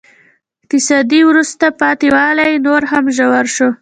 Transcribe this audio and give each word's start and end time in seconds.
اقتصادي 0.63 1.19
وروسته 1.29 1.65
پاتې 1.81 2.07
والی 2.15 2.53
نور 2.65 2.81
هم 2.91 3.05
ژور 3.17 3.45
شو. 3.55 3.67